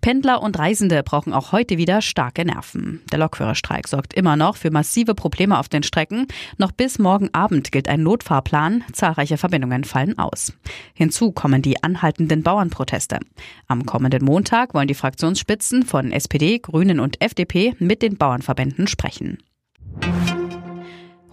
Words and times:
Pendler 0.00 0.42
und 0.42 0.58
Reisende 0.58 1.02
brauchen 1.02 1.32
auch 1.32 1.52
heute 1.52 1.76
wieder 1.76 2.02
starke 2.02 2.44
Nerven. 2.44 3.02
Der 3.10 3.18
Lokführerstreik 3.18 3.88
sorgt 3.88 4.14
immer 4.14 4.36
noch 4.36 4.56
für 4.56 4.70
massive 4.70 5.14
Probleme 5.14 5.58
auf 5.58 5.68
den 5.68 5.82
Strecken. 5.82 6.26
Noch 6.56 6.72
bis 6.72 6.98
morgen 6.98 7.32
Abend 7.34 7.72
gilt 7.72 7.88
ein 7.88 8.02
Notfahrplan. 8.02 8.84
Zahlreiche 8.92 9.38
Verbindungen 9.38 9.84
fallen 9.84 10.18
aus. 10.18 10.52
Hinzu 10.94 11.32
kommen 11.32 11.62
die 11.62 11.82
anhaltenden 11.82 12.42
Bauernproteste. 12.42 13.18
Am 13.66 13.86
kommenden 13.86 14.24
Montag 14.24 14.74
wollen 14.74 14.88
die 14.88 14.94
Fraktionsspitzen 14.94 15.84
von 15.84 16.12
SPD, 16.12 16.58
Grünen 16.58 17.00
und 17.00 17.20
FDP 17.20 17.74
mit 17.78 18.02
den 18.02 18.16
Bauernverbänden 18.16 18.86
sprechen. 18.86 19.38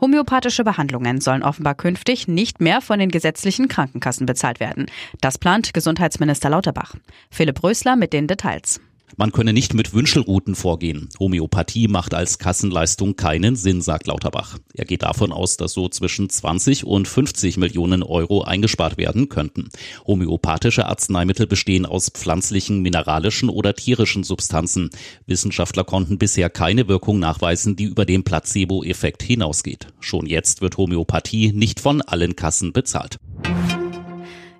Homöopathische 0.05 0.63
Behandlungen 0.63 1.19
sollen 1.19 1.41
offenbar 1.41 1.73
künftig 1.73 2.27
nicht 2.27 2.61
mehr 2.61 2.79
von 2.81 2.99
den 2.99 3.09
gesetzlichen 3.09 3.67
Krankenkassen 3.67 4.27
bezahlt 4.27 4.59
werden. 4.59 4.85
Das 5.19 5.39
plant 5.39 5.73
Gesundheitsminister 5.73 6.47
Lauterbach. 6.47 6.93
Philipp 7.31 7.63
Rösler 7.63 7.95
mit 7.95 8.13
den 8.13 8.27
Details. 8.27 8.79
Man 9.17 9.31
könne 9.31 9.53
nicht 9.53 9.73
mit 9.73 9.93
Wünschelrouten 9.93 10.55
vorgehen. 10.55 11.07
Homöopathie 11.19 11.87
macht 11.87 12.13
als 12.13 12.37
Kassenleistung 12.37 13.15
keinen 13.15 13.55
Sinn, 13.55 13.81
sagt 13.81 14.07
Lauterbach. 14.07 14.57
Er 14.73 14.83
geht 14.83 15.03
davon 15.03 15.31
aus, 15.31 15.55
dass 15.55 15.71
so 15.71 15.87
zwischen 15.87 16.29
20 16.29 16.85
und 16.85 17.07
50 17.07 17.55
Millionen 17.55 18.03
Euro 18.03 18.43
eingespart 18.43 18.97
werden 18.97 19.29
könnten. 19.29 19.69
Homöopathische 20.05 20.85
Arzneimittel 20.87 21.47
bestehen 21.47 21.85
aus 21.85 22.09
pflanzlichen, 22.09 22.81
mineralischen 22.81 23.47
oder 23.47 23.73
tierischen 23.73 24.25
Substanzen. 24.25 24.89
Wissenschaftler 25.27 25.85
konnten 25.85 26.17
bisher 26.17 26.49
keine 26.49 26.89
Wirkung 26.89 27.19
nachweisen, 27.19 27.77
die 27.77 27.85
über 27.85 28.05
den 28.05 28.25
Placebo-Effekt 28.25 29.23
hinausgeht. 29.23 29.87
Schon 30.01 30.25
jetzt 30.25 30.61
wird 30.61 30.75
Homöopathie 30.75 31.53
nicht 31.53 31.79
von 31.79 32.01
allen 32.01 32.35
Kassen 32.35 32.73
bezahlt. 32.73 33.19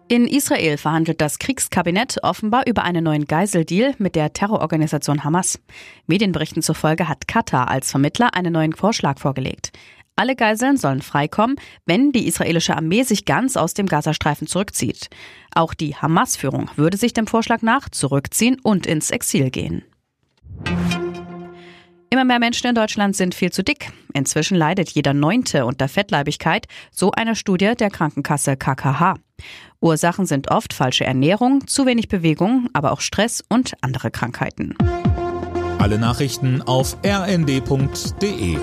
In 0.07 0.27
Israel 0.27 0.77
verhandelt 0.77 1.19
das 1.19 1.39
Kriegskabinett 1.39 2.17
offenbar 2.21 2.67
über 2.67 2.83
einen 2.83 3.03
neuen 3.03 3.25
Geiseldeal 3.25 3.95
mit 3.97 4.13
der 4.13 4.33
Terrororganisation 4.33 5.23
Hamas. 5.23 5.59
Medienberichten 6.05 6.61
zufolge 6.61 7.09
hat 7.09 7.27
Katar 7.27 7.71
als 7.71 7.89
Vermittler 7.89 8.35
einen 8.35 8.53
neuen 8.53 8.73
Vorschlag 8.73 9.17
vorgelegt. 9.17 9.71
Alle 10.15 10.35
Geiseln 10.35 10.77
sollen 10.77 11.01
freikommen, 11.01 11.55
wenn 11.87 12.11
die 12.11 12.27
israelische 12.27 12.77
Armee 12.77 13.01
sich 13.01 13.25
ganz 13.25 13.57
aus 13.57 13.73
dem 13.73 13.87
Gazastreifen 13.87 14.45
zurückzieht. 14.45 15.09
Auch 15.55 15.73
die 15.73 15.95
Hamas-Führung 15.95 16.69
würde 16.75 16.97
sich 16.97 17.13
dem 17.13 17.25
Vorschlag 17.25 17.63
nach 17.63 17.89
zurückziehen 17.89 18.59
und 18.61 18.85
ins 18.85 19.09
Exil 19.09 19.49
gehen. 19.49 19.83
Immer 22.15 22.23
mehr 22.23 22.39
Menschen 22.39 22.67
in 22.67 22.75
Deutschland 22.75 23.13
sind 23.13 23.35
viel 23.35 23.51
zu 23.51 23.61
dick. 23.61 23.91
Inzwischen 24.13 24.55
leidet 24.55 24.89
jeder 24.89 25.13
Neunte 25.13 25.65
unter 25.65 25.89
Fettleibigkeit, 25.89 26.65
so 26.89 27.11
eine 27.11 27.35
Studie 27.35 27.73
der 27.77 27.89
Krankenkasse 27.89 28.55
KKH. 28.55 29.15
Ursachen 29.81 30.25
sind 30.25 30.49
oft 30.49 30.73
falsche 30.73 31.03
Ernährung, 31.03 31.67
zu 31.67 31.85
wenig 31.85 32.07
Bewegung, 32.07 32.69
aber 32.71 32.93
auch 32.93 33.01
Stress 33.01 33.43
und 33.49 33.73
andere 33.81 34.11
Krankheiten. 34.11 34.77
Alle 35.77 35.99
Nachrichten 35.99 36.61
auf 36.61 36.95
rnd.de 37.05 38.59